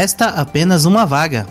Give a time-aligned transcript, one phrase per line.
[0.00, 1.46] Resta apenas uma vaga.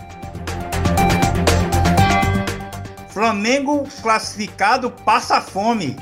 [3.06, 5.96] Flamengo classificado passa fome.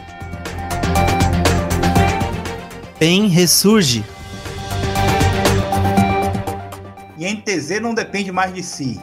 [2.98, 4.02] PEN ressurge.
[7.18, 8.98] E NTZ não depende mais de si.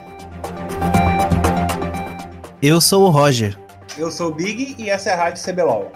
[2.59, 3.55] Eu sou o Roger.
[3.95, 5.91] Eu sou o Big e essa é a Rádio CBLOL.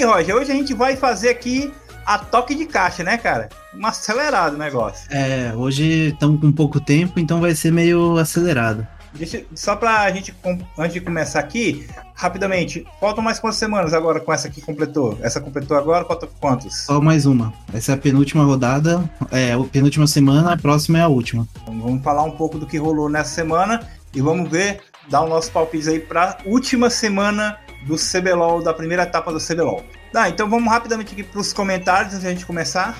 [0.00, 1.72] Aí, Roger, hoje a gente vai fazer aqui
[2.06, 3.48] a toque de caixa, né, cara?
[3.74, 5.06] Um acelerado negócio.
[5.10, 8.86] É, hoje estamos com pouco tempo, então vai ser meio acelerado.
[9.12, 10.34] Deixa, só pra gente,
[10.78, 15.18] antes de começar aqui, rapidamente, faltam mais quantas semanas agora com essa que completou?
[15.20, 16.84] Essa completou agora, falta quantos?
[16.84, 17.52] Só mais uma.
[17.74, 21.46] Essa é a penúltima rodada, é a penúltima semana, a próxima é a última.
[21.62, 23.80] Então, vamos falar um pouco do que rolou nessa semana
[24.14, 29.04] e vamos ver, dar o nosso palpite aí pra última semana do CBLOL, da primeira
[29.04, 29.84] etapa do CBLOL.
[30.12, 32.98] Tá, então vamos rapidamente aqui pros comentários antes de a gente começar.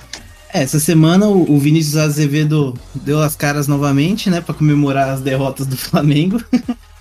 [0.53, 5.65] É, essa semana o Vinícius Azevedo deu as caras novamente, né, para comemorar as derrotas
[5.65, 6.41] do Flamengo.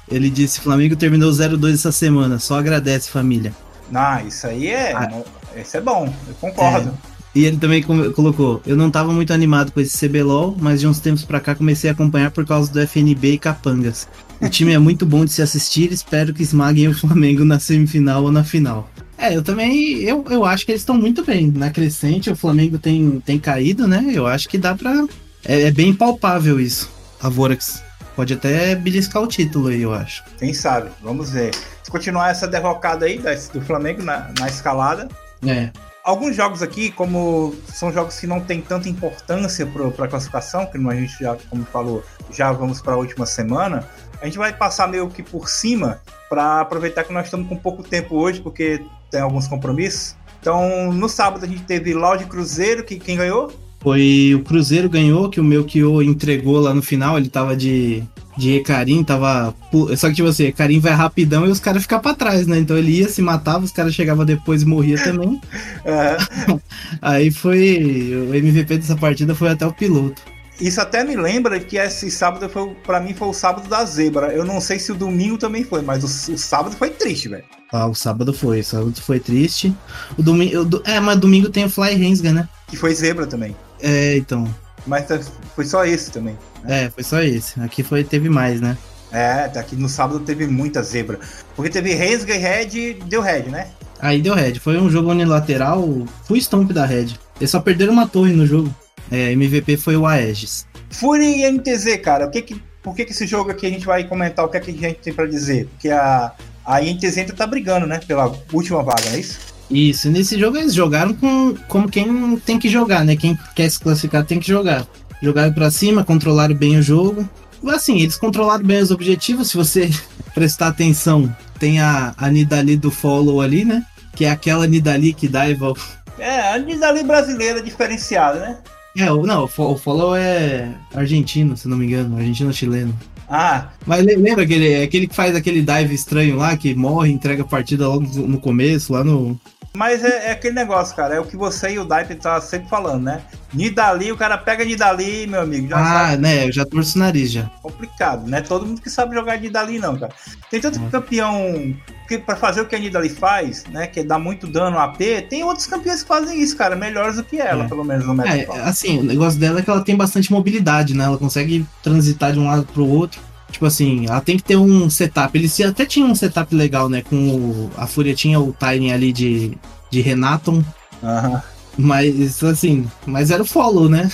[0.08, 3.52] Ele disse: Flamengo terminou 0-2 essa semana, só agradece, família.
[3.92, 4.92] Ah, isso aí é.
[4.94, 5.22] Ah,
[5.56, 6.90] esse é bom, eu concordo.
[7.06, 7.10] É.
[7.34, 10.98] E ele também colocou: Eu não tava muito animado com esse CBLOL, mas de uns
[10.98, 14.08] tempos pra cá comecei a acompanhar por causa do FNB e Capangas.
[14.40, 18.24] O time é muito bom de se assistir, espero que esmaguem o Flamengo na semifinal
[18.24, 18.88] ou na final.
[19.18, 21.52] É, eu também, eu, eu acho que eles estão muito bem.
[21.54, 24.10] Na crescente, o Flamengo tem, tem caído, né?
[24.14, 25.06] Eu acho que dá pra...
[25.44, 26.90] É, é bem palpável isso.
[27.20, 27.82] A Vorax
[28.16, 30.24] pode até beliscar o título aí, eu acho.
[30.38, 30.90] Quem sabe?
[31.02, 31.54] Vamos ver.
[31.82, 33.20] Se continuar essa derrocada aí
[33.52, 35.06] do Flamengo na, na escalada...
[35.46, 35.70] É.
[36.02, 40.78] Alguns jogos aqui, como são jogos que não tem tanta importância para a classificação, que
[40.78, 43.86] a gente já, como falou, já vamos para a última semana,
[44.20, 47.82] a gente vai passar meio que por cima para aproveitar que nós estamos com pouco
[47.82, 50.14] tempo hoje, porque tem alguns compromissos.
[50.40, 53.52] Então, no sábado a gente teve Loud Cruzeiro, que quem ganhou?
[53.80, 58.02] Foi o Cruzeiro ganhou, que o meu Kyo entregou lá no final, ele tava de,
[58.36, 59.54] de Ecarim, tava.
[59.96, 62.58] Só que, tipo assim, Ecarim vai rapidão e os caras ficam pra trás, né?
[62.58, 65.40] Então ele ia, se matava, os caras chegavam depois e morria também.
[67.00, 68.28] Aí foi.
[68.28, 70.22] O MVP dessa partida foi até o piloto.
[70.60, 74.32] Isso até me lembra que esse sábado foi, para mim foi o sábado da zebra.
[74.32, 77.44] Eu não sei se o domingo também foi, mas o, o sábado foi triste, velho.
[77.72, 79.74] Ah, o sábado foi, o sábado foi triste.
[80.18, 82.48] O domingo, é, mas domingo tem o Fly Rensga, né?
[82.68, 83.56] Que foi zebra também.
[83.80, 84.52] É, então.
[84.86, 85.18] Mas tá,
[85.54, 86.36] foi só esse também.
[86.62, 86.84] Né?
[86.84, 87.58] É, foi só esse.
[87.60, 88.76] Aqui foi teve mais, né?
[89.12, 91.18] É, tá aqui no sábado teve muita zebra.
[91.56, 93.68] Porque teve Rensga e Red, deu Red, né?
[93.98, 94.54] Aí deu Red.
[94.54, 97.14] Foi um jogo unilateral, full stomp da Red.
[97.40, 98.74] Eles só perderam uma torre no jogo.
[99.10, 100.66] É, MVP foi o Aegis.
[100.90, 103.86] Fury e NTZ, cara, o que que, por que, que esse jogo aqui a gente
[103.86, 105.66] vai comentar o que, é que a gente tem para dizer?
[105.66, 106.32] Porque a,
[106.64, 109.38] a NTZ ainda tá brigando, né, pela última vaga, não é isso?
[109.70, 113.14] Isso, nesse jogo eles jogaram com, como quem tem que jogar, né?
[113.14, 114.84] Quem quer se classificar tem que jogar.
[115.22, 117.28] Jogaram para cima, controlaram bem o jogo.
[117.68, 119.50] Assim, eles controlaram bem os objetivos.
[119.50, 119.88] Se você
[120.34, 123.84] prestar atenção, tem a, a Nidali do follow ali, né?
[124.16, 125.80] Que é aquela Nidali que dá e volta.
[126.18, 128.58] É, a Nidali brasileira diferenciada, né?
[128.96, 132.94] É, não, o Follow é argentino, se não me engano, argentino-chileno.
[133.28, 133.68] Ah.
[133.86, 137.86] Mas lembra aquele, aquele que faz aquele dive estranho lá, que morre, entrega a partida
[137.86, 139.40] logo no começo, lá no.
[139.72, 142.68] Mas é, é aquele negócio, cara, é o que você e o Dive tá sempre
[142.68, 143.22] falando, né?
[143.54, 145.68] Nidali, o cara pega Nidali, meu amigo.
[145.68, 146.22] Já ah, sabe.
[146.22, 146.48] né?
[146.48, 147.44] Eu já torço o nariz já.
[147.62, 148.40] Complicado, né?
[148.40, 150.12] Todo mundo que sabe jogar Nidali, não, cara.
[150.50, 150.90] Tem tanto uhum.
[150.90, 151.76] campeão
[152.08, 153.86] que para fazer o que a Nidali faz, né?
[153.86, 154.98] Que é dar muito dano AP,
[155.28, 157.68] tem outros campeões que fazem isso, cara, melhores do que ela, é.
[157.68, 158.52] pelo menos no meta.
[158.52, 161.04] É, assim, o negócio dela é que ela tem bastante mobilidade, né?
[161.04, 163.20] Ela consegue transitar de um lado pro outro.
[163.50, 165.36] Tipo assim, ela tem que ter um setup.
[165.36, 167.02] Eles até tinham um setup legal, né?
[167.02, 169.58] Com o, a Fúria tinha o timing ali de,
[169.90, 170.62] de Renaton.
[171.02, 171.42] Aham.
[171.78, 174.10] Mas, assim, mas era o follow, né?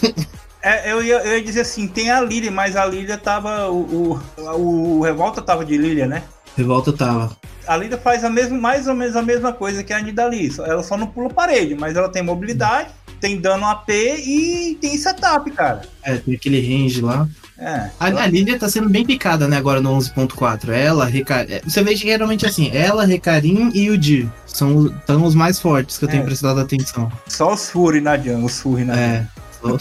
[0.62, 3.70] É, eu, ia, eu ia dizer assim, tem a Lilia, mas a Lilia tava.
[3.70, 6.24] O, o, o Revolta tava de Lilia, né?
[6.56, 7.36] Revolta tava
[7.66, 10.50] a Lida faz a mesma, mais ou menos a mesma coisa que a Nidali.
[10.64, 12.90] Ela só não pula parede, mas ela tem mobilidade,
[13.20, 15.82] tem dano AP e tem setup, cara.
[16.02, 17.28] É, tem aquele range lá.
[17.58, 18.22] É, a, ela...
[18.22, 20.68] a Lilia tá sendo bem picada, né, agora no 11.4.
[20.68, 21.46] Ela, Recar...
[21.48, 25.98] É, você vê geralmente assim, ela, Recarim e o Di são, são os mais fortes
[25.98, 26.26] que eu tenho é.
[26.26, 27.10] prestado atenção.
[27.26, 29.26] Só os Fury na jungle, os Fury na É.
[29.60, 29.76] Só...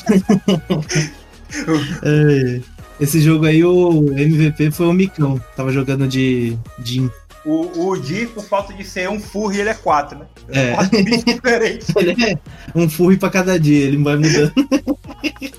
[2.03, 2.61] é.
[2.99, 5.39] Esse jogo aí, o MVP foi o Micão.
[5.55, 7.09] Tava jogando de Jin.
[7.45, 10.25] O, o Di, por falta de ser um furry, ele é quatro, né?
[10.49, 10.71] É.
[10.73, 11.87] Quatro bichos diferentes.
[11.95, 12.37] ele é
[12.73, 14.51] um furry pra cada dia, ele vai mudando.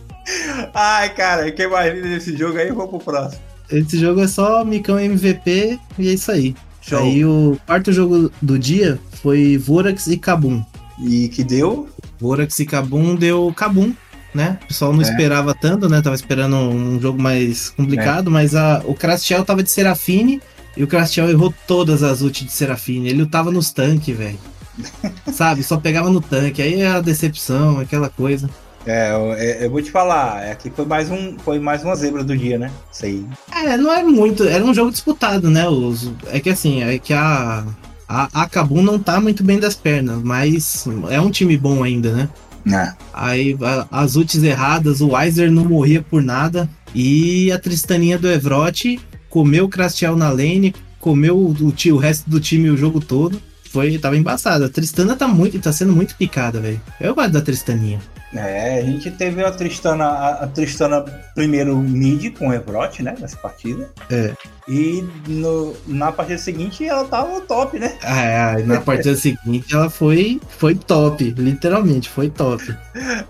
[0.74, 3.40] Ai, cara, quem mais desse jogo aí, vou pro próximo.
[3.70, 6.54] Esse jogo é só Micão MVP e é isso aí.
[6.80, 6.98] Show.
[7.00, 10.62] Aí o quarto jogo do dia foi Vorax e Kabum.
[11.02, 11.88] E que deu?
[12.18, 13.92] Vorax e Kabum deu Kabum,
[14.34, 14.58] né?
[14.64, 15.02] O pessoal não É.
[15.04, 16.00] esperava tanto, né?
[16.00, 20.40] Tava esperando um jogo mais complicado, mas a, o Crastiel tava de Serafine
[20.76, 23.08] e o Crastiel errou todas as ult de Serafine.
[23.08, 24.38] Ele lutava nos tanques, velho.
[25.32, 25.62] Sabe?
[25.62, 26.60] Só pegava no tanque.
[26.62, 28.48] Aí é a decepção, aquela coisa.
[28.86, 31.96] É, eu, é, eu vou te falar, é que foi mais um, foi mais uma
[31.96, 32.70] zebra do dia, né?
[32.92, 33.26] Isso aí.
[33.52, 34.44] É, não é muito.
[34.44, 35.68] Era um jogo disputado, né?
[35.68, 37.64] Os, é que assim, é que a.
[38.08, 42.12] A, a Kabum não tá muito bem das pernas, mas é um time bom ainda,
[42.12, 42.28] né?
[42.72, 46.68] Ah, Aí a- as ults erradas, o Weiser não morria por nada.
[46.94, 51.54] E a Tristaninha do Evrote comeu o Crastiel na lane, comeu o,
[51.92, 53.40] o resto do time o jogo todo.
[53.70, 54.66] Foi, tava embaçada.
[54.66, 56.80] A Tristana tá muito, tá sendo muito picada, velho.
[57.00, 58.00] Eu gosto da Tristaninha.
[58.34, 61.00] É, a gente teve a Tristana, a, Tristana
[61.34, 63.14] primeiro mid com o Evrot, né?
[63.20, 63.88] Nessa partida.
[64.10, 64.32] É.
[64.68, 67.96] E no- na partida seguinte ela tava top, né?
[68.02, 72.62] Ah, na partida seguinte ela foi, foi top, literalmente, foi top.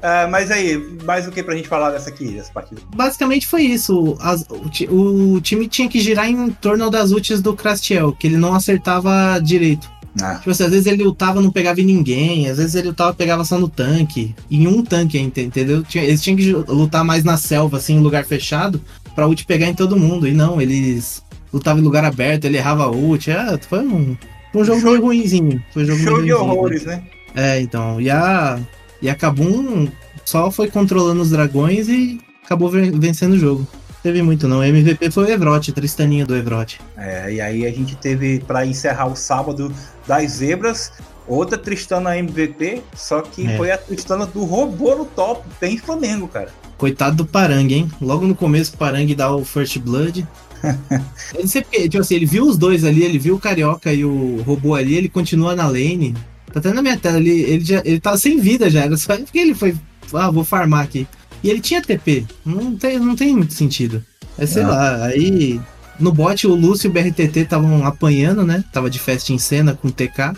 [0.03, 2.81] Ah, mas aí, mais o que pra gente falar dessa aqui, dessa partida?
[2.95, 4.17] Basicamente foi isso.
[4.21, 4.47] As-
[4.89, 8.55] o, o time tinha que girar em torno das ults do Crastiel, que ele não
[8.55, 9.95] acertava direito.
[10.23, 13.13] Ah, Tipo assim, às vezes ele lutava não pegava em ninguém, às vezes ele lutava
[13.15, 14.35] pegava só no tanque.
[14.51, 15.85] Em um tanque, ente- entendeu?
[15.95, 18.81] Eles tinham que lutar mais na selva, assim, em lugar fechado,
[19.15, 20.27] pra ult pegar em todo mundo.
[20.27, 21.23] E não, eles
[21.53, 23.31] lutavam em lugar aberto, ele errava ult.
[23.31, 24.17] É, foi um,
[24.55, 25.63] um jogo Show- meio ruimzinho.
[25.73, 27.03] Foi um jogo show de horrores, né?
[27.35, 28.01] É, então.
[28.01, 28.59] E a,
[29.03, 29.89] e a Kabum
[30.25, 33.67] só foi controlando os dragões e acabou ven- vencendo o jogo.
[34.03, 34.59] Teve muito, não.
[34.61, 36.81] O MVP foi o Evrote, a Tristaninha do Evrote.
[36.97, 39.73] É, e aí a gente teve pra encerrar o sábado
[40.06, 40.93] das zebras.
[41.29, 43.56] Outra Tristana MVP, só que É.
[43.56, 46.50] foi a Tristana do robô no top, tem Flamengo, cara.
[46.79, 47.91] Coitado do Parang, hein?
[48.00, 50.26] Logo no começo o Parang dá o First Blood.
[51.35, 53.93] eu não sei porque, tipo assim, ele viu os dois ali, ele viu o Carioca
[53.93, 56.14] e o robô ali, ele continua na lane.
[56.52, 59.17] Tá até na minha tela, ele, ele, já, ele tava sem vida já, era só
[59.17, 59.75] porque ele foi,
[60.14, 61.09] ah, vou farmar aqui.
[61.43, 64.02] E ele tinha TP, não tem, não tem muito sentido.
[64.38, 64.70] É, sei Não.
[64.70, 65.61] lá, aí
[65.99, 68.65] no bot o Lúcio e o BRTT estavam apanhando, né?
[68.73, 70.33] Tava de festa em cena com o TK.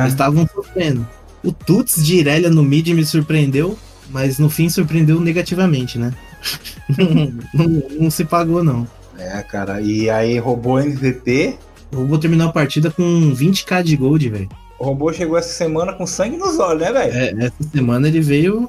[0.00, 1.06] Eles estavam sofrendo.
[1.44, 3.78] O Tuts de Irelia no mid me surpreendeu,
[4.10, 6.12] mas no fim surpreendeu negativamente, né?
[6.98, 8.86] não, não- não se pagou, não.
[9.18, 11.56] É, cara, e aí robô MVP.
[11.92, 14.48] Eu vou terminar a partida com 20k de gold, velho.
[14.78, 17.12] O robô chegou essa semana com sangue nos olhos, né, velho?
[17.40, 18.68] É, essa semana ele veio,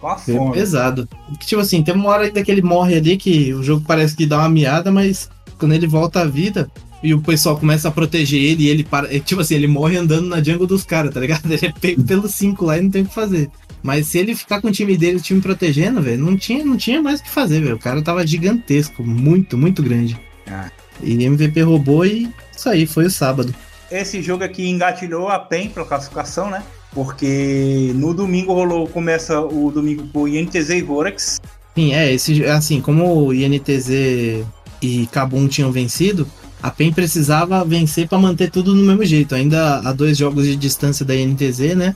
[0.00, 0.52] com a fome.
[0.52, 1.08] pesado.
[1.46, 4.26] Tipo assim, tem uma hora ainda que ele morre ali que o jogo parece que
[4.26, 6.70] dá uma miada, mas quando ele volta à vida
[7.02, 9.14] e o pessoal começa a proteger ele e ele para.
[9.14, 11.44] é, Tipo assim, ele morre andando na jungle dos caras, tá ligado?
[11.50, 13.50] Ele é pego pelos 5 lá e não tem o que fazer.
[13.82, 16.76] Mas se ele ficar com o time dele, o time protegendo, velho, não tinha, não
[16.76, 17.76] tinha mais o que fazer, velho.
[17.76, 20.18] O cara tava gigantesco, muito, muito grande.
[20.48, 20.70] Ah.
[21.02, 23.54] E MVP roubou e isso aí, foi o sábado.
[23.90, 26.62] Esse jogo aqui engatilhou a PEN pela classificação, né?
[26.92, 31.40] Porque no domingo rolou, começa o domingo com o INTZ e Vorax.
[31.76, 34.44] Sim, é, esse, assim, como o INTZ
[34.82, 36.26] e Kabum tinham vencido,
[36.62, 39.34] a PEN precisava vencer pra manter tudo no mesmo jeito.
[39.34, 41.94] Ainda há dois jogos de distância da INTZ, né?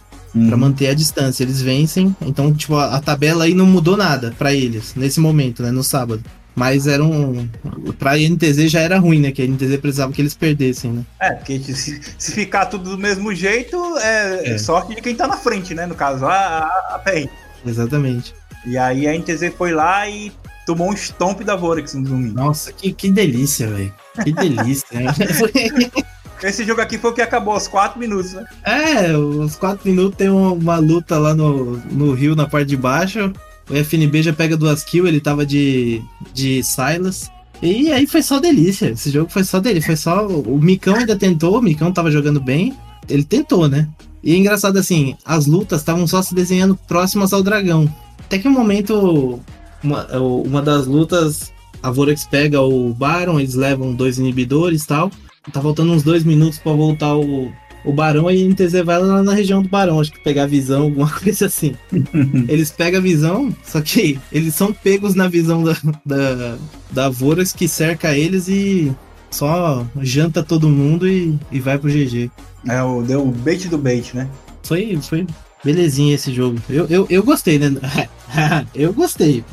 [0.49, 1.43] Pra manter a distância.
[1.43, 5.63] Eles vencem, então, tipo, a, a tabela aí não mudou nada pra eles, nesse momento,
[5.63, 5.71] né?
[5.73, 6.23] No sábado.
[6.55, 7.49] Mas era um.
[7.99, 9.33] Pra INTZ já era ruim, né?
[9.33, 11.03] Que a INTZ precisava que eles perdessem, né?
[11.21, 14.59] É, porque se, se ficar tudo do mesmo jeito, é, É.
[14.59, 15.87] sorte de quem tá na frente, né?
[15.87, 17.29] No caso, a, a, a PEN.
[17.67, 18.35] Exatamente.
[18.67, 20.31] E aí a INTZ foi lá e
[20.67, 22.35] tomou um stomp da Vorax no domingo.
[22.35, 23.95] Nossa, que, que delícia, velho.
[24.23, 25.01] Que delícia.
[25.01, 25.07] né?
[26.43, 28.45] Esse jogo aqui foi o que acabou aos 4 minutos, né?
[28.65, 32.77] É, uns 4 minutos tem uma, uma luta lá no, no rio, na parte de
[32.77, 33.33] baixo.
[33.69, 36.03] O FNB já pega duas kills, ele tava de,
[36.33, 37.31] de Silas.
[37.63, 38.91] E aí foi só delícia.
[38.91, 39.81] Esse jogo foi só dele.
[39.81, 40.27] Foi só.
[40.27, 42.75] O Micão ainda tentou, o Micão tava jogando bem.
[43.09, 43.87] Ele tentou, né?
[44.23, 47.93] E é engraçado assim, as lutas estavam só se desenhando próximas ao dragão.
[48.19, 49.41] Até que um momento,
[49.83, 55.11] uma, uma das lutas, a Vorax pega o Baron, eles levam dois inibidores e tal.
[55.53, 57.51] Tá faltando uns dois minutos pra voltar o,
[57.85, 60.83] o Barão, a NTZ vai lá na região do Barão, acho que pegar a visão,
[60.93, 61.75] alguma coisa assim.
[62.49, 66.57] eles pegam a visão, só que eles são pegos na visão da, da,
[66.91, 68.93] da Vorax que cerca eles e
[69.31, 72.31] só janta todo mundo e, e vai pro GG.
[72.69, 74.29] É, o, deu o bait do bait, né?
[74.63, 75.27] Foi, foi
[75.65, 76.61] belezinha esse jogo.
[76.69, 77.71] Eu, eu, eu gostei, né?
[78.75, 79.45] eu gostei.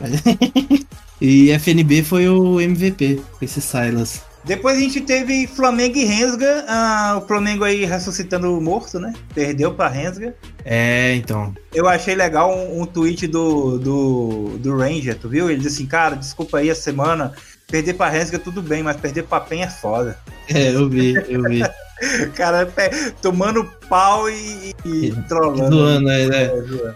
[1.21, 4.21] e FNB foi o MVP, esse Silas.
[4.47, 6.63] Depois a gente teve Flamengo e Rensga.
[6.69, 9.13] Ah, o Flamengo aí ressuscitando o morto, né?
[9.35, 10.33] Perdeu pra Rensga.
[10.63, 11.53] É, então.
[11.73, 15.49] Eu achei legal um, um tweet do, do, do Ranger, tu viu?
[15.49, 17.33] Ele disse assim, cara, desculpa aí a semana,
[17.69, 20.17] perder pra Rensga tudo bem, mas perder pra PEN é foda.
[20.47, 21.61] É, eu vi, eu vi.
[22.35, 22.67] cara,
[23.21, 25.75] tomando pau e, e trolando.
[25.75, 26.23] Zoando, né?
[26.23, 26.95] É, zoando.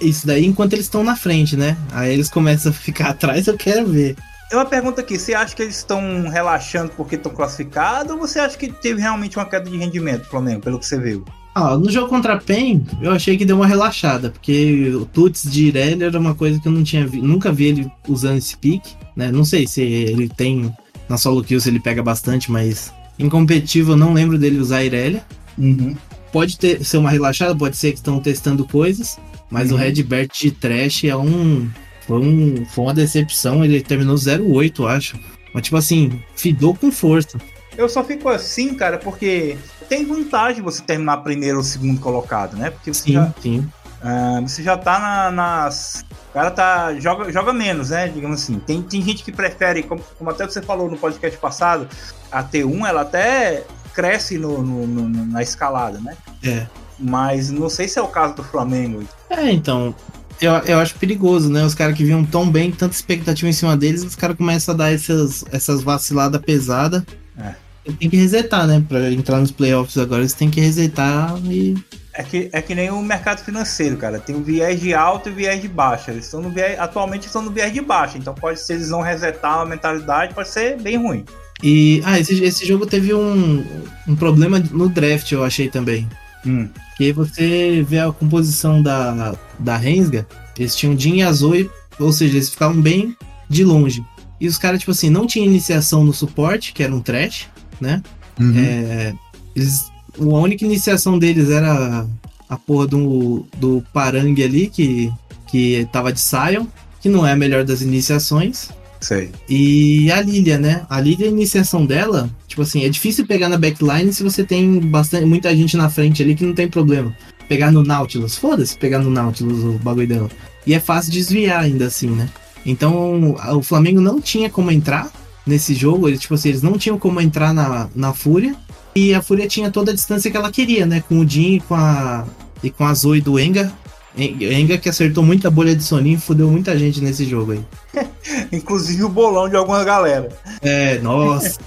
[0.00, 1.76] Isso daí enquanto eles estão na frente, né?
[1.92, 4.16] Aí eles começam a ficar atrás, eu quero ver.
[4.50, 8.38] É uma pergunta aqui, você acha que eles estão relaxando porque estão classificados ou você
[8.38, 11.24] acha que teve realmente uma queda de rendimento, Flamengo, pelo que você viu?
[11.52, 15.50] Ah, no jogo contra a PEN, eu achei que deu uma relaxada, porque o Tuts
[15.50, 18.56] de Irelia era uma coisa que eu não tinha vi, nunca vi ele usando esse
[18.56, 19.32] pique, né?
[19.32, 20.72] Não sei se ele tem
[21.08, 24.84] na solo kill se ele pega bastante, mas em competitivo eu não lembro dele usar
[24.84, 25.24] Irelia.
[25.58, 25.96] Uhum.
[26.32, 29.18] Pode ter, ser uma relaxada, pode ser que estão testando coisas,
[29.50, 29.76] mas uhum.
[29.76, 31.68] o Redbert de Trash é um
[32.06, 32.64] foi, um.
[32.66, 33.64] foi uma decepção.
[33.64, 35.18] Ele terminou 08, acho.
[35.52, 37.38] Mas, tipo assim, fidou com força.
[37.76, 39.58] Eu só fico assim, cara, porque
[39.88, 42.70] tem vantagem você terminar primeiro ou segundo colocado, né?
[42.70, 43.58] Porque você sim, já, sim.
[44.02, 46.04] Uh, você já tá na, nas.
[46.36, 46.94] O cara tá.
[47.00, 48.08] Joga, joga menos, né?
[48.08, 48.58] Digamos assim.
[48.58, 51.88] Tem, tem gente que prefere, como, como até você falou no podcast passado,
[52.30, 53.64] a T1 ela até
[53.94, 56.14] cresce no, no, no, na escalada, né?
[56.44, 56.66] É.
[56.98, 59.02] Mas não sei se é o caso do Flamengo.
[59.30, 59.94] É, então.
[60.38, 61.64] Eu, eu acho perigoso, né?
[61.64, 64.76] Os caras que vinham tão bem, tanta expectativa em cima deles, os caras começam a
[64.76, 67.02] dar essas, essas vaciladas pesadas.
[67.38, 67.54] É.
[67.98, 68.84] Tem que resetar, né?
[68.86, 71.82] Pra entrar nos playoffs agora, eles têm que resetar e.
[72.18, 74.18] É que, é que nem o mercado financeiro, cara.
[74.18, 76.10] Tem o viés de alta e o viés de baixa.
[76.10, 78.16] Eles estão no viés, atualmente estão no viés de baixa.
[78.16, 81.24] Então pode ser eles vão resetar a mentalidade, pode ser bem ruim.
[81.62, 82.00] E.
[82.04, 83.64] Ah, esse, esse jogo teve um,
[84.08, 86.08] um problema no draft, eu achei também.
[86.46, 86.68] Hum.
[86.96, 90.26] Que você vê a composição da, da Rensga,
[90.58, 93.14] eles tinham Jin e Azoi, ou seja, eles ficavam bem
[93.48, 94.02] de longe.
[94.40, 97.48] E os caras, tipo assim, não tinham iniciação no suporte, que era um trash,
[97.80, 98.02] né?
[98.40, 98.54] Uhum.
[98.58, 99.14] É,
[99.54, 102.06] eles, a única iniciação deles era
[102.48, 105.12] a porra do, do Parangue ali, que,
[105.48, 106.66] que tava de Sion,
[107.00, 108.70] que não é a melhor das iniciações.
[109.00, 109.30] Sei.
[109.48, 110.86] E a Lilia, né?
[110.88, 114.80] A Lilia, a iniciação dela, tipo assim, é difícil pegar na backline se você tem
[114.80, 117.14] bastante, muita gente na frente ali que não tem problema.
[117.48, 120.30] Pegar no Nautilus, foda-se pegar no Nautilus o bagulho dela.
[120.66, 122.28] E é fácil desviar ainda assim, né?
[122.64, 125.10] Então o Flamengo não tinha como entrar
[125.46, 128.56] nesse jogo, eles, tipo assim, eles não tinham como entrar na, na Fúria.
[128.96, 131.04] E a Fúria tinha toda a distância que ela queria, né?
[131.06, 132.24] Com o Jin e com a,
[132.62, 133.70] e com a Zoe do Enga.
[134.16, 137.60] Enga que acertou muita bolha de soninho e fudeu muita gente nesse jogo aí.
[138.50, 140.30] Inclusive o bolão de alguma galera.
[140.62, 141.60] É, nossa.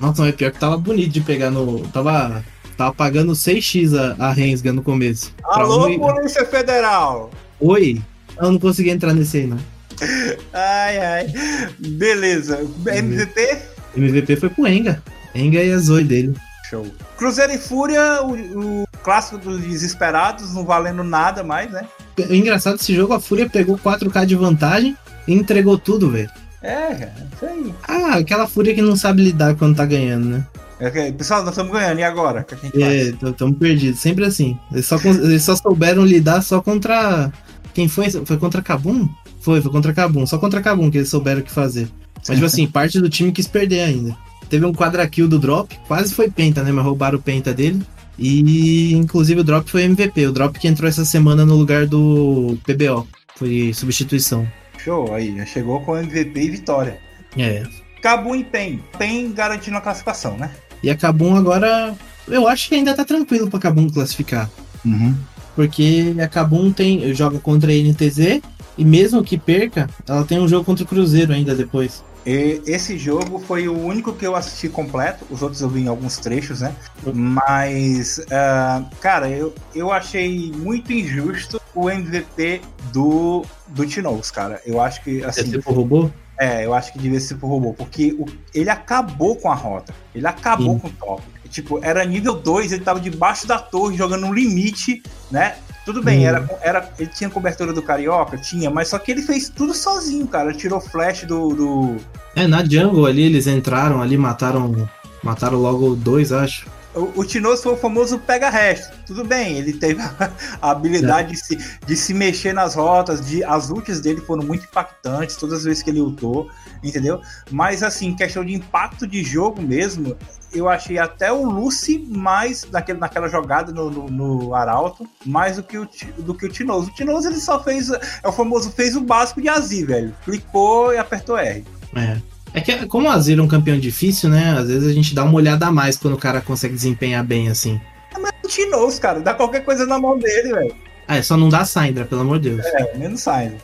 [0.00, 1.80] nossa, mas pior que tava bonito de pegar no.
[1.88, 2.44] Tava.
[2.76, 5.34] Tava pagando 6x a, a Rensga no começo.
[5.42, 5.98] Alô, um...
[5.98, 7.30] Polícia Federal!
[7.58, 8.00] Oi?
[8.40, 9.58] Eu não consegui entrar nesse aí, não.
[10.54, 11.34] Ai, ai.
[11.78, 12.66] Beleza.
[12.86, 13.58] MVP?
[13.96, 15.02] MVP foi pro Enga.
[15.34, 16.34] Enga e a Zoe dele.
[16.68, 16.86] Show.
[17.16, 21.86] Cruzeiro e Fúria, o, o, clássico dos desesperados, não valendo nada mais, né?
[22.18, 24.96] O engraçado esse jogo, a Fúria pegou 4K de vantagem
[25.26, 26.30] e entregou tudo, velho.
[26.62, 27.74] É, cara, isso aí.
[27.88, 30.46] Ah, aquela Fúria que não sabe lidar quando tá ganhando, né?
[30.78, 32.46] É, pessoal, nós estamos ganhando, e agora?
[32.74, 34.58] É, estamos perdidos, sempre assim.
[34.72, 37.30] Eles só, eles só souberam lidar só contra.
[37.74, 38.10] Quem foi?
[38.10, 39.06] Foi contra Cabum?
[39.40, 40.26] Foi, foi contra Cabum.
[40.26, 41.88] Só contra Cabum que eles souberam o que fazer.
[42.16, 44.16] Mas, tipo assim, parte do time quis perder ainda.
[44.50, 46.72] Teve um quadra kill do Drop, quase foi penta, né?
[46.72, 47.80] Mas roubaram o penta dele.
[48.18, 50.26] E inclusive o Drop foi MVP.
[50.26, 53.06] O Drop que entrou essa semana no lugar do PBO.
[53.36, 54.46] Foi substituição.
[54.76, 56.98] Show, aí, já chegou com MVP e vitória.
[57.38, 57.62] É.
[58.02, 58.80] Cabum e PEN.
[58.98, 60.50] PEN garantindo a classificação, né?
[60.82, 61.94] E a Cabum agora.
[62.26, 64.50] Eu acho que ainda tá tranquilo pra Cabum classificar.
[64.84, 65.14] Uhum.
[65.54, 68.40] Porque a Cabum tem, joga contra a NTZ
[68.76, 72.02] e mesmo que perca, ela tem um jogo contra o Cruzeiro ainda depois.
[72.26, 75.88] E esse jogo foi o único que eu assisti completo, os outros eu vi em
[75.88, 76.74] alguns trechos, né?
[77.14, 82.60] Mas, uh, cara, eu, eu achei muito injusto o MVP
[82.92, 84.60] do, do Tinoz, cara.
[84.66, 85.24] Eu acho que.
[85.24, 86.10] Assim, Esse por robô?
[86.38, 88.24] É, eu acho que devia ser por robô, porque o,
[88.54, 90.78] ele acabou com a rota, ele acabou Sim.
[90.80, 91.22] com o top.
[91.50, 95.56] Tipo, era nível 2, ele tava debaixo da torre jogando no limite, né?
[95.90, 96.28] Tudo bem, hum.
[96.28, 98.38] era, era, ele tinha cobertura do Carioca?
[98.38, 100.52] Tinha, mas só que ele fez tudo sozinho, cara.
[100.52, 101.96] tirou flash do, do.
[102.36, 104.88] É, na jungle ali, eles entraram ali, mataram.
[105.20, 106.66] Mataram logo dois, acho.
[106.94, 108.96] O, o Tinoz foi o famoso pega-resto.
[109.04, 110.30] Tudo bem, ele teve a,
[110.62, 111.32] a habilidade é.
[111.32, 115.58] de, se, de se mexer nas rotas, de, as ults dele foram muito impactantes todas
[115.58, 116.48] as vezes que ele lutou,
[116.84, 117.20] entendeu?
[117.50, 120.16] Mas, assim, questão de impacto de jogo mesmo,
[120.52, 125.62] eu achei até o Lucy mais naquele, naquela jogada no, no, no, Arauto, mais do
[125.62, 125.88] que o,
[126.18, 126.88] do que o Tinoso.
[126.88, 130.14] O Tinoso ele só fez, é o famoso, fez o básico de Azir, velho.
[130.24, 131.64] Clicou e apertou R.
[131.94, 132.16] É.
[132.52, 134.56] É que, como o Azir é um campeão difícil, né?
[134.58, 137.48] Às vezes a gente dá uma olhada a mais quando o cara consegue desempenhar bem
[137.48, 137.80] assim.
[138.14, 139.20] É, mas o Tinoz, cara.
[139.20, 140.74] Dá qualquer coisa na mão dele, velho.
[141.06, 142.66] Ah, é só não dá Syndra, pelo amor de Deus.
[142.66, 143.56] É, menos Syndra.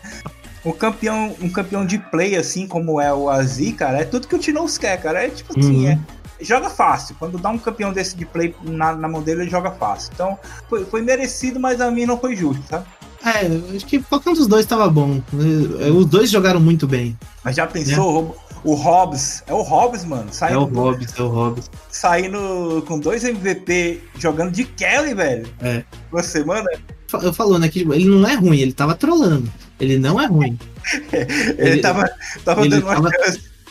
[0.64, 4.35] Um campeão, um campeão de play, assim como é o Azi, cara, é tudo que
[4.35, 5.25] o Tinoz quer, cara.
[5.25, 5.90] É tipo assim, Uhum.
[5.90, 5.99] é.
[6.40, 7.16] Joga fácil.
[7.19, 10.11] Quando dá um campeão desse de play na, na mão dele, ele joga fácil.
[10.14, 10.38] Então,
[10.69, 12.85] foi, foi merecido, mas a mim não foi justo, sabe?
[13.25, 15.21] É, acho que qualquer um dos dois tava bom.
[15.81, 17.19] Eh, Os dois jogaram muito bem.
[17.43, 21.23] Mas já pensou, o, o Hobbs, é o Hobbs, mano, É saindo, o Hobbs, é
[21.23, 21.71] o Hobbs.
[21.90, 25.49] saindo com dois MVP jogando de Kelly, velho.
[25.61, 25.83] É.
[26.12, 26.69] Uma semana,
[27.21, 29.50] Eu falou, né, que ele não é ruim, ele tava trolando.
[29.81, 30.57] Ele não é ruim.
[31.12, 31.26] ele,
[31.59, 32.09] Ele- tava,
[32.45, 33.11] tava ele dando uma tava-.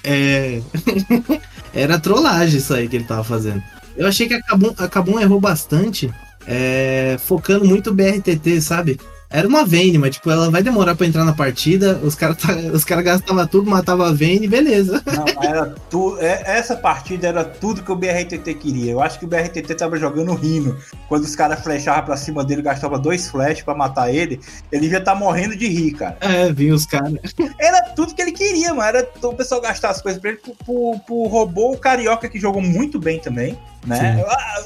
[0.04, 0.62] É.
[1.76, 3.62] Era trollagem isso aí que ele tava fazendo.
[3.98, 6.12] Eu achei que a Kabum, a Kabum errou bastante,
[6.48, 9.00] é, focando muito BRTT, sabe?
[9.30, 12.54] Era uma Vayne, mas tipo, ela vai demorar pra entrar na partida, os caras tá,
[12.74, 15.02] os cara gastavam tudo, matava a Vayne, beleza.
[15.06, 18.92] Não, era tu, é- essa partida era tudo que o BRTT queria.
[18.92, 20.78] Eu acho que o BRTT tava jogando rindo.
[21.10, 24.40] Quando os caras flechavam pra cima dele, gastava dois flash pra matar ele,
[24.72, 26.18] ele já tá morrendo de rir, cara.
[26.22, 27.14] É, vinha os caras.
[27.60, 28.88] Era tudo que ele queria, mano.
[28.88, 32.40] Era o pessoal gastar as coisas pra ele, pro, pro, pro robô, o Carioca, que
[32.40, 34.16] jogou muito bem também, né?
[34.18, 34.24] Sim.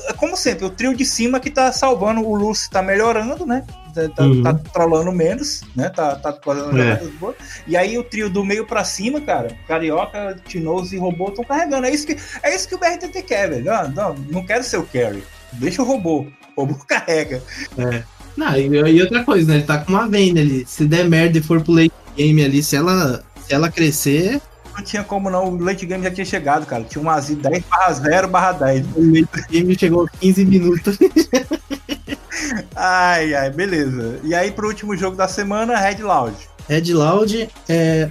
[0.10, 3.64] Ah, Como sempre, o trio de cima que tá salvando, o Lúcio tá melhorando, né?
[4.08, 4.44] Tá, tá, Uhum.
[4.44, 5.90] tá trollando menos, né?
[5.90, 6.96] Tá, tá fazendo É.
[7.20, 7.36] boas.
[7.68, 11.86] E aí o trio do meio pra cima, cara, Carioca, Tinoz e Robô estão carregando.
[11.88, 13.66] É isso, que, é isso que o BRTT quer, velho.
[13.66, 15.24] Não, não, não quero ser o carry.
[15.54, 16.28] Deixa o robô.
[16.56, 17.42] O robô carrega.
[18.38, 19.56] Não, e, e outra coisa, né?
[19.58, 20.66] Ele tá com uma Vayne ali.
[20.68, 24.40] Se der merda e for pro late game ali, se ela, se ela crescer,
[24.76, 26.84] Não tinha como não, o late game já tinha chegado, cara.
[26.84, 28.86] Tinha um Azi 10 barra 0 barra 10.
[28.96, 30.98] o late game chegou a 15 minutos.
[32.76, 34.20] Ai, ai, beleza.
[34.24, 36.36] E aí, pro último jogo da semana, Red Loud.
[36.68, 38.10] Red Loud, é,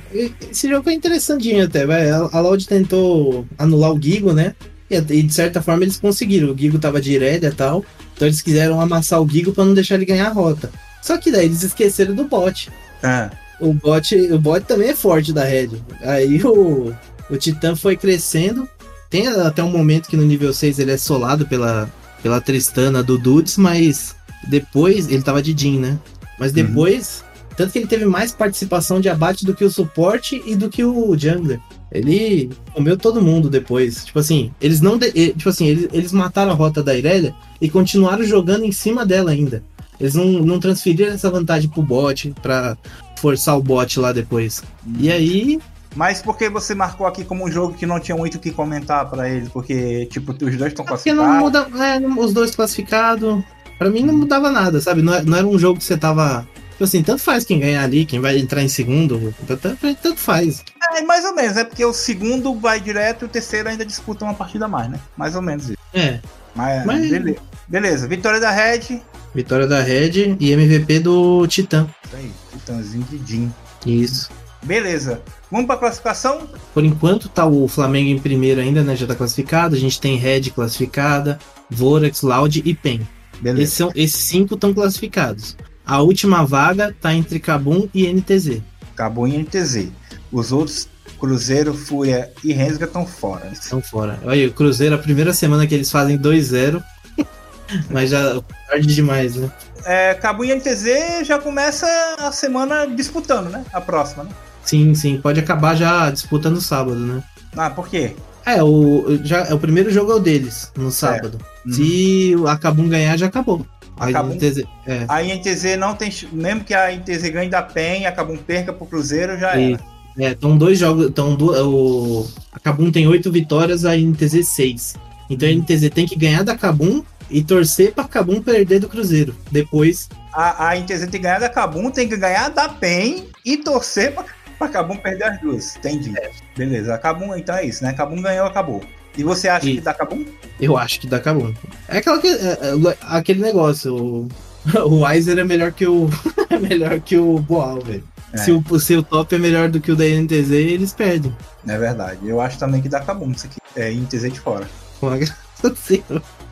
[0.50, 2.10] esse jogo foi interessantinho até, vai.
[2.10, 4.54] A Loud tentou anular o Gigo, né?
[4.90, 6.52] E, de certa forma eles conseguiram.
[6.52, 7.84] O Gigo tava de Irelia e tal.
[8.14, 10.70] Então eles quiseram amassar o Gigo pra não deixar ele ganhar a rota.
[11.00, 12.68] Só que daí eles esqueceram do bot.
[13.02, 13.30] Ah,
[13.60, 15.70] O bot, o bot também é forte da Red.
[16.00, 16.92] Aí o,
[17.30, 18.68] o Titã foi crescendo.
[19.08, 21.88] Tem até um momento que no nível 6 ele é solado pela,
[22.22, 25.98] pela Tristana do Dudes, mas depois ele tava de Jin, né?
[26.38, 27.24] Mas depois,
[27.56, 30.84] tanto que ele teve mais participação de abate do que o suporte e do que
[30.84, 31.58] o jungler.
[31.90, 34.04] Ele comeu todo mundo depois.
[34.04, 34.98] Tipo assim, eles não.
[34.98, 39.04] de- Tipo assim, eles, eles mataram a rota da Irelia e continuaram jogando em cima
[39.06, 39.62] dela ainda.
[39.98, 42.76] Eles não, não transferiram essa vantagem pro bot pra
[43.20, 44.62] forçar o bot lá depois.
[44.98, 45.58] E aí,
[45.96, 48.52] Mas por que você marcou aqui como um jogo que não tinha muito o que
[48.52, 49.48] comentar pra ele?
[49.50, 51.70] Porque, tipo, os dois estão porque não classificados.
[51.72, 51.84] muda.
[51.84, 53.42] é, os dois classificados.
[53.78, 55.02] Pra mim não mudava nada, sabe?
[55.02, 56.46] Não, é- não era um jogo que você tava.
[56.72, 59.34] Tipo assim, tanto faz quem ganhar ali, quem vai entrar em segundo.
[59.46, 60.62] Tanto, tanto faz.
[60.94, 64.24] É, mais ou menos, é porque o segundo vai direto e o terceiro ainda disputa
[64.24, 65.00] uma partida a mais, né?
[65.16, 65.78] Mais ou menos isso.
[65.92, 66.20] É.
[66.54, 67.38] Mas, Mas- Beleza.
[67.68, 69.00] beleza, vitória da Red.
[69.34, 71.86] Vitória da Red e MVP do Titã.
[72.04, 73.52] Isso aí, Titãzinho de Jin.
[73.86, 74.30] Isso.
[74.62, 75.20] Beleza.
[75.50, 76.48] Vamos pra classificação?
[76.74, 78.96] Por enquanto tá o Flamengo em primeiro ainda, né?
[78.96, 79.74] Já tá classificado.
[79.76, 81.38] A gente tem Red classificada,
[81.70, 83.00] Vorax, Loud e PEN.
[83.40, 83.62] Beleza.
[83.62, 85.56] Esses, são, esses cinco estão classificados.
[85.86, 88.60] A última vaga tá entre Kabum e NTZ.
[88.92, 89.88] Acabou em NTZ.
[90.30, 93.48] Os outros, Cruzeiro, Fúria e Rensga estão fora.
[93.52, 94.18] Estão fora.
[94.24, 96.82] Olha, o Cruzeiro, a primeira semana que eles fazem 2-0.
[97.90, 99.50] Mas já tarde demais, né?
[99.84, 101.86] É, Cabo e NTZ já começa
[102.18, 103.64] a semana disputando, né?
[103.72, 104.30] A próxima, né?
[104.64, 105.18] Sim, sim.
[105.20, 107.22] Pode acabar já disputando sábado, né?
[107.56, 108.14] Ah, por quê?
[108.46, 111.38] É, o, já, é o primeiro jogo é o deles, no sábado.
[111.66, 111.72] Uhum.
[111.72, 113.66] Se a Kabum ganhar, já acabou.
[113.98, 115.04] A Kabum- NTZ é.
[115.08, 116.10] A INTZ não tem.
[116.32, 119.72] Mesmo que a INTZ ganhe da PEN e a Cabum perca pro Cruzeiro, já E-
[119.72, 119.82] era.
[120.20, 121.06] É, estão dois jogos.
[121.08, 124.94] Então, o, a Kabum tem oito vitórias, a NTZ seis.
[125.30, 129.34] Então a NTZ tem que ganhar da Kabum e torcer pra Kabum perder do Cruzeiro.
[129.52, 133.56] Depois, A, a INTZ tem que ganhar da Cabum, tem que ganhar da PEN e
[133.58, 134.24] torcer pra,
[134.58, 135.76] pra Cabum perder as duas.
[135.76, 136.12] Entendi.
[136.56, 137.92] Beleza, a Cabum, então é isso, né?
[137.92, 138.82] Cabum ganhou, acabou.
[139.16, 140.24] E você acha E- que dá Cabum?
[140.60, 141.52] eu acho que dá Kabum.
[141.88, 143.94] É, aquela que, é, é, aquele negócio.
[143.94, 144.28] O,
[144.86, 146.08] o Weiser é melhor que o.
[146.50, 148.04] é melhor que o Boal, velho.
[148.32, 148.36] É.
[148.38, 151.34] Se, o, se o top é melhor do que o da NTZ, eles perdem.
[151.66, 152.28] É verdade.
[152.28, 153.56] Eu acho também que dá Cabum isso aqui.
[153.74, 154.68] É INTZ de fora.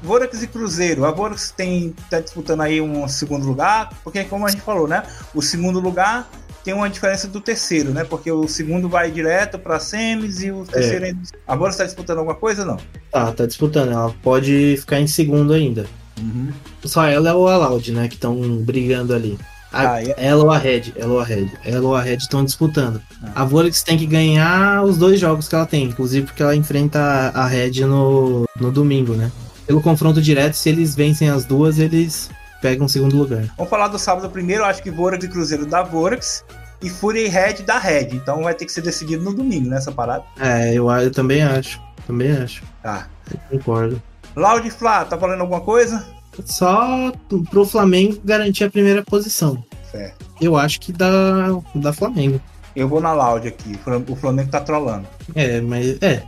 [0.03, 1.05] Vorax e Cruzeiro.
[1.05, 5.03] A Vorax tem, tá disputando aí um segundo lugar, porque como a gente falou, né?
[5.35, 6.29] O segundo lugar
[6.67, 8.03] tem uma diferença do terceiro, né?
[8.05, 11.21] Porque o segundo vai direto pra semis e o terceiro ainda...
[11.47, 12.77] A Vorax tá disputando alguma coisa não?
[13.11, 13.93] Tá, tá disputando.
[13.93, 15.87] Ela pode ficar em segundo ainda.
[16.21, 16.49] Uhum.
[16.85, 18.09] Só ela é o Aloud, né?
[18.09, 19.39] Que estão brigando ali.
[19.73, 21.49] A- Ah, e- Ela ou a Red, ela ou a Red.
[21.65, 23.01] Ela ou a Red estão disputando.
[23.23, 23.43] Ah.
[23.43, 26.99] A Vorax tem que ganhar os dois jogos que ela tem, inclusive porque ela enfrenta
[26.99, 29.31] a a Red no, no domingo, né?
[29.67, 32.31] pelo confronto direto, se eles vencem as duas, eles
[32.67, 33.45] pegam o segundo lugar.
[33.57, 36.45] Vamos falar do sábado primeiro, eu acho que Vorax e Cruzeiro da Vorax
[36.83, 38.09] e e Red da Red.
[38.13, 40.25] Então vai ter que ser decidido no domingo, nessa parada.
[40.41, 41.81] É, eu, eu também acho.
[42.09, 42.65] Também acho.
[42.83, 43.07] Tá.
[43.31, 44.03] Eu concordo.
[44.35, 46.05] Loud Flá, tá falando alguma coisa?
[46.45, 47.13] Só
[47.51, 49.65] pro Flamengo garantir a primeira posição.
[49.91, 50.27] Certo.
[50.41, 52.41] Eu acho que dá, dá Flamengo.
[52.75, 53.79] Eu vou na Loud aqui.
[54.09, 55.07] O Flamengo tá trolando.
[55.37, 55.97] É, mas.
[56.03, 56.23] É.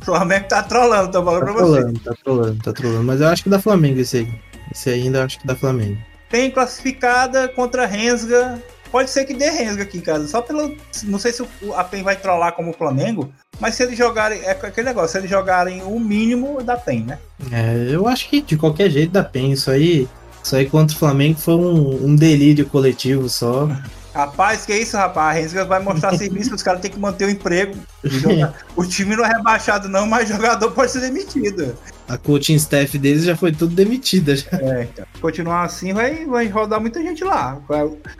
[0.00, 3.04] O Flamengo tá trolando, tô falando Tá pra trolando, tá trolando, tá trolando.
[3.04, 4.46] Mas eu acho que dá Flamengo esse aí.
[4.72, 5.98] Esse ainda acho que dá Flamengo.
[6.28, 8.60] Tem classificada contra Rensga.
[8.90, 10.26] Pode ser que dê Rensga aqui, cara.
[10.26, 10.74] Só pelo.
[11.04, 13.32] Não sei se o- a PEN vai trollar como o Flamengo.
[13.60, 14.40] Mas se eles jogarem.
[14.42, 17.18] É aquele negócio, se eles jogarem o mínimo da PEN, né?
[17.52, 19.52] É, eu acho que de qualquer jeito dá PEN.
[19.52, 20.08] Isso aí.
[20.42, 23.68] Isso aí contra o Flamengo foi um, um delírio coletivo só.
[24.14, 25.36] Rapaz, que isso, rapaz?
[25.36, 27.74] A Rensga vai mostrar serviço, os caras têm que manter o emprego.
[28.74, 31.76] O time não é rebaixado, não, mas jogador pode ser demitido.
[32.08, 34.36] A coaching staff deles já foi tudo demitida.
[34.36, 34.46] Já.
[34.52, 34.88] É.
[35.20, 37.60] Continuar assim vai, vai rodar muita gente lá.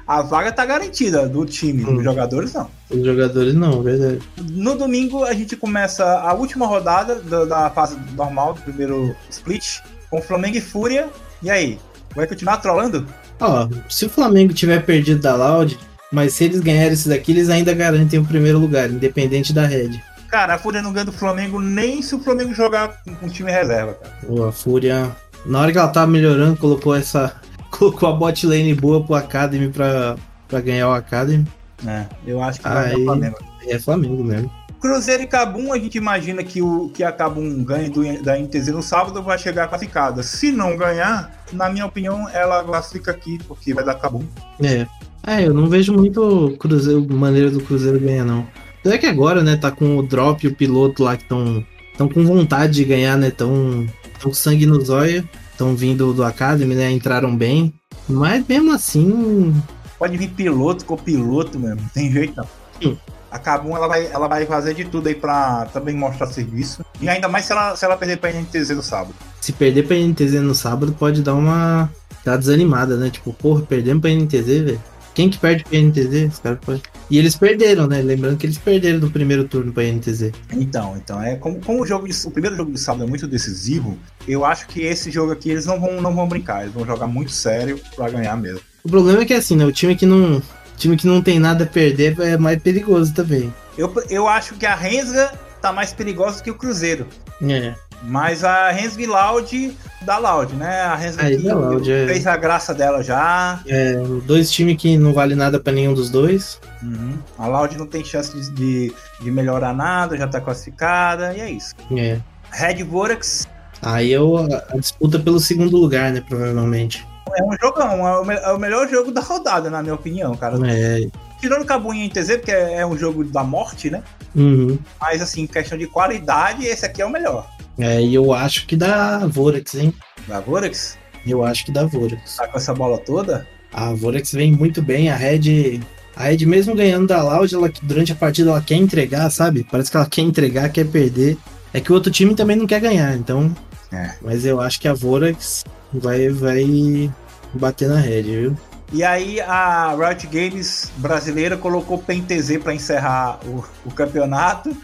[0.06, 1.94] A vaga tá garantida do time, Hum.
[1.96, 2.68] dos jogadores não.
[2.90, 4.18] Os jogadores não, verdade.
[4.50, 9.78] No domingo a gente começa a última rodada da, da fase normal, do primeiro split,
[10.10, 11.08] com Flamengo e Fúria.
[11.42, 11.78] E aí?
[12.14, 13.06] Vai continuar trolando?
[13.38, 15.78] Ó, se o Flamengo tiver perdido da Loud,
[16.10, 20.00] mas se eles ganharem esse daqui, eles ainda garantem o primeiro lugar, independente da Red.
[20.28, 23.50] Cara, a Fúria não ganha do Flamengo nem se o Flamengo jogar com, com time
[23.50, 24.14] reserva, cara.
[24.26, 27.34] Pô, a Fúria, na hora que ela tava melhorando, colocou essa.
[27.70, 30.16] Colocou a bot lane boa pro Academy pra,
[30.48, 31.44] pra ganhar o Academy.
[31.86, 33.36] É, eu acho que vai Aí- o Flamengo.
[33.66, 34.50] É Flamengo mesmo.
[34.80, 38.68] Cruzeiro e Cabum, a gente imagina que, o, que a Cabum ganhe do, da NTZ
[38.68, 40.22] no sábado vai chegar classificada.
[40.22, 44.24] Se não ganhar, na minha opinião, ela classifica aqui, porque vai dar Cabum.
[44.62, 44.86] É.
[45.26, 48.46] É, eu não vejo muito Cruzeiro, maneira do Cruzeiro ganhar, não.
[48.86, 51.64] Até que agora, né, tá com o Drop e o piloto lá que estão
[51.96, 53.30] tão com vontade de ganhar, né?
[53.30, 53.86] Tão,
[54.20, 55.28] tão sangue no zóio.
[55.50, 56.90] Estão vindo do Academy, né?
[56.90, 57.72] Entraram bem.
[58.08, 59.54] Mas mesmo assim,
[59.98, 62.98] Pode vir piloto com piloto mesmo, não tem jeito não.
[63.30, 66.84] A Cabum ela vai, ela vai fazer de tudo aí pra também mostrar serviço.
[67.00, 69.14] E ainda mais se ela, se ela perder pra NTZ no sábado.
[69.40, 71.90] se perder pra NTZ no sábado, pode dar uma.
[72.24, 73.10] dar desanimada, né?
[73.10, 74.82] Tipo, porra, perdemos pra NTZ, velho.
[75.16, 76.34] Quem que perde pra NTZ?
[76.34, 76.82] Os caras podem.
[77.08, 78.02] E eles perderam, né?
[78.02, 80.30] Lembrando que eles perderam no primeiro turno pra NTZ.
[80.52, 83.26] Então, então é como, como o jogo de, o primeiro jogo de sábado é muito
[83.26, 83.98] decisivo,
[84.28, 87.06] eu acho que esse jogo aqui eles não vão, não vão brincar, eles vão jogar
[87.06, 88.60] muito sério pra ganhar mesmo.
[88.84, 89.64] O problema é que assim, né?
[89.64, 90.42] O time que não.
[90.76, 93.52] time que não tem nada a perder é mais perigoso também.
[93.78, 97.06] Eu, eu acho que a Rensga tá mais perigosa que o Cruzeiro.
[97.40, 97.74] É.
[98.02, 99.76] Mas a Rensga e Loud
[100.06, 100.82] dá Loud, né?
[100.82, 102.06] A dá Loud, é.
[102.06, 103.60] fez a graça dela já.
[103.66, 106.60] É, dois times que não vale nada pra nenhum dos dois.
[106.82, 107.18] Uhum.
[107.36, 111.50] A Loud não tem chance de, de, de melhorar nada, já tá classificada, e é
[111.50, 111.74] isso.
[111.90, 112.20] É.
[112.52, 113.46] Red Vorax
[113.82, 116.22] Aí eu, a disputa pelo segundo lugar, né?
[116.26, 117.06] Provavelmente.
[117.36, 120.56] é um jogão, é o, é o melhor jogo da rodada, na minha opinião, cara.
[120.66, 121.06] É.
[121.40, 124.02] Tirando o Cabum e NTZ, porque é é um jogo da morte, né?
[124.34, 124.78] Uhum.
[125.00, 127.46] Mas assim, em questão de qualidade, esse aqui é o melhor.
[127.78, 129.92] É, e eu acho que dá Vorax, hein?
[130.26, 132.36] Da Vorax, Eu acho que dá Vorax.
[132.36, 133.46] tá com essa bola toda.
[133.72, 135.80] A Vorax vem muito bem, a Red.
[136.14, 139.66] A Red, mesmo ganhando da Loud, ela, durante a partida ela quer entregar, sabe?
[139.70, 141.36] Parece que ela quer entregar, quer perder.
[141.74, 143.54] É que o outro time também não quer ganhar, então.
[143.92, 144.12] É.
[144.22, 147.12] Mas eu acho que a Vorax vai, vai
[147.52, 148.56] bater na Red, viu?
[148.92, 154.74] E aí a Riot Games brasileira colocou PNTZ para encerrar o, o campeonato,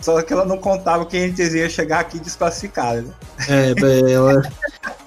[0.00, 3.02] só que ela não contava que a NTZ ia chegar aqui desclassificada.
[3.02, 3.12] né?
[3.48, 4.42] É, ela.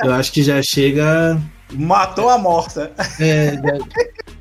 [0.03, 1.39] Eu acho que já chega.
[1.71, 2.91] Matou a morta.
[3.19, 3.53] É,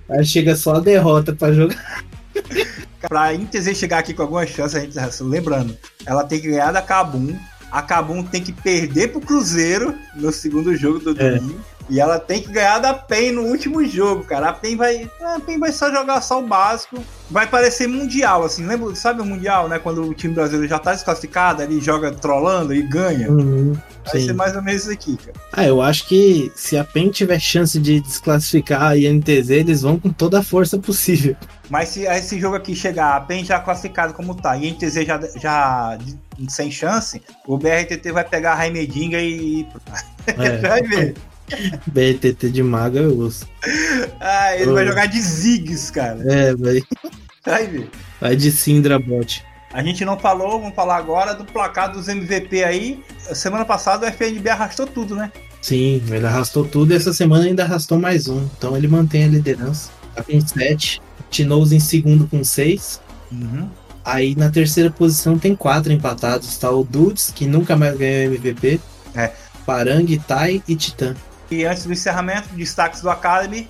[0.09, 2.05] já, chega só a derrota pra jogar.
[3.01, 6.83] Pra NTZ chegar aqui com alguma chance, a gente lembrando, ela tem que ganhar da
[6.83, 7.37] Cabum.
[7.71, 11.41] A Cabum tem que perder pro Cruzeiro no segundo jogo do É.
[11.93, 14.49] E ela tem que ganhar da PEN no último jogo, cara.
[14.49, 15.11] A PEN vai.
[15.21, 16.97] A PEN vai só jogar só o básico.
[17.31, 18.65] Vai parecer mundial, assim.
[18.65, 19.79] Lembra, sabe o mundial, né?
[19.79, 23.31] Quando o time brasileiro já tá desclassificado, ele joga trolando e ganha.
[23.31, 23.77] Uhum,
[24.07, 24.27] Vai sim.
[24.27, 25.35] ser mais ou menos isso aqui, cara.
[25.53, 30.01] Ah, eu acho que se a PEN tiver chance de desclassificar a INTZ, eles vão
[30.01, 31.37] com toda a força possível.
[31.69, 34.95] Mas se esse jogo aqui chegar, a PEN já classificado como tá, e a NTZ
[35.07, 35.99] já, já
[36.49, 39.67] sem chance, o BRTT vai pegar a Raimedinga e.
[40.25, 41.17] É, vai ver.
[41.87, 43.47] BRTT de maga eu uso.
[44.21, 44.75] Ah, ele Oh.
[44.75, 46.21] vai jogar de Ziggs, cara.
[46.31, 46.83] É, vai,
[47.45, 47.91] Vai ver.
[48.21, 49.45] vai de Syndra bot.
[49.73, 53.03] A gente não falou, vamos falar agora do placar dos MVP aí.
[53.33, 55.33] Semana passada o FNB arrastou tudo, né?
[55.63, 58.43] Sim, ele arrastou tudo e essa semana ainda arrastou mais um.
[58.59, 59.91] Então ele mantém a liderança.
[60.15, 61.01] Tá com 7.
[61.31, 63.01] Tinoz em segundo com 6.
[63.31, 63.69] Uhum.
[64.05, 66.57] Aí na terceira posição tem quatro empatados.
[66.59, 68.79] Tá o Dudes, que nunca mais ganhou MVP.
[69.65, 71.15] Parangue, Tai e Titã.
[71.53, 73.69] E antes do encerramento, destaques do Academy.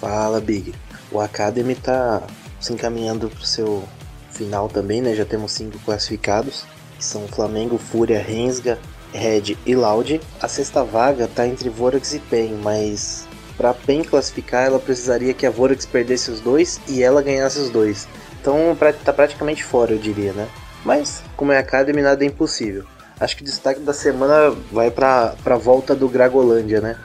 [0.00, 0.74] Fala, Big.
[1.12, 2.22] O Academy tá
[2.58, 3.84] se encaminhando pro seu
[4.30, 5.14] final também, né?
[5.14, 6.64] Já temos cinco classificados,
[6.96, 8.78] que são Flamengo, Fúria, Rensga,
[9.12, 10.18] Red e Loud.
[10.40, 13.28] A sexta vaga tá entre Vorax e PEN, mas
[13.58, 17.68] para PEN classificar, ela precisaria que a Vorax perdesse os dois e ela ganhasse os
[17.68, 18.08] dois.
[18.40, 20.48] Então tá praticamente fora, eu diria, né?
[20.86, 22.84] Mas, como é Academy, nada é impossível.
[23.18, 26.96] Acho que o destaque da semana vai pra, pra volta do Gragolândia, né?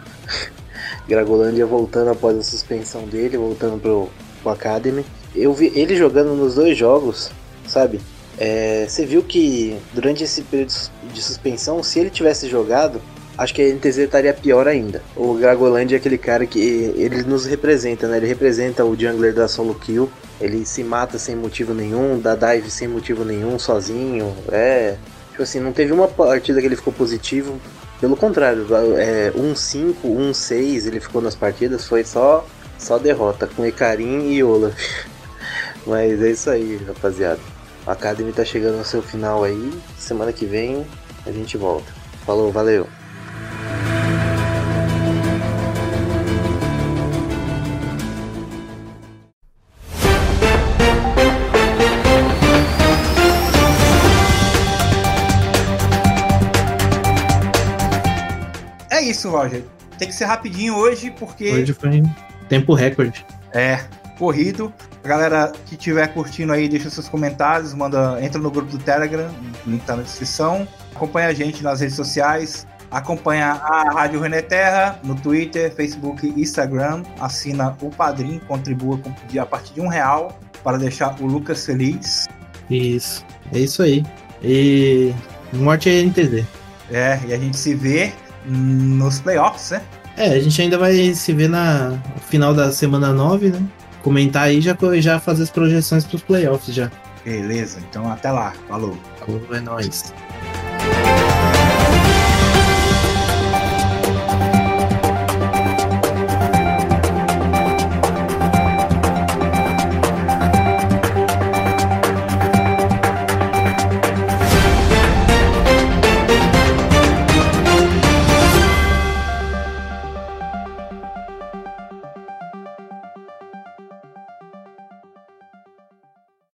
[1.10, 4.08] Gragolândia voltando após a suspensão dele, voltando pro,
[4.44, 5.04] pro Academy.
[5.36, 7.32] Eu vi ele jogando nos dois jogos,
[7.68, 8.00] sabe?
[8.38, 10.74] É, você viu que durante esse período
[11.12, 13.02] de suspensão, se ele tivesse jogado,
[13.38, 15.02] acho que a NTZ estaria pior ainda.
[15.16, 18.18] O Gragolândia é aquele cara que ele nos representa, né?
[18.18, 20.10] Ele representa o jungler da solo kill.
[20.40, 24.36] Ele se mata sem motivo nenhum, dá dive sem motivo nenhum, sozinho.
[24.52, 24.96] É.
[25.32, 27.60] Tipo assim, não teve uma partida que ele ficou positivo.
[28.00, 28.66] Pelo contrário,
[28.98, 32.46] é 1-5, 1-6 ele ficou nas partidas, foi só
[32.80, 34.76] só derrota com Icarim e Olaf.
[35.86, 37.40] Mas é isso aí, rapaziada.
[37.86, 39.72] A Academy tá chegando ao seu final aí.
[39.98, 40.86] Semana que vem
[41.26, 41.92] a gente volta.
[42.26, 42.88] Falou, valeu!
[59.32, 59.64] Roger.
[59.98, 61.52] Tem que ser rapidinho hoje, porque.
[61.52, 62.04] Hoje foi
[62.50, 63.26] tempo recorde.
[63.54, 63.80] É,
[64.18, 64.74] corrido.
[65.04, 69.32] Galera que estiver curtindo aí, deixa seus comentários, manda, entra no grupo do Telegram,
[69.66, 70.68] link tá na descrição.
[70.96, 72.68] Acompanha a gente nas redes sociais.
[72.92, 77.04] Acompanha a Rádio René Terra no Twitter, Facebook e Instagram.
[77.20, 82.28] Assina o Padrim, contribua com, a partir de um real para deixar o Lucas feliz.
[82.70, 84.06] Isso, é isso aí.
[84.44, 85.14] E
[85.54, 86.46] morte é NTZ.
[86.92, 88.12] É, e a gente se vê
[88.46, 89.82] nos playoffs, né?
[90.18, 93.62] É, a gente ainda vai se ver na no final da semana 9, né?
[94.02, 96.92] Comentar aí já já fazer as projeções para os playoffs já.
[97.24, 98.54] Beleza, então até lá.
[98.68, 98.98] Falou.
[99.20, 100.14] Falou, é nóis.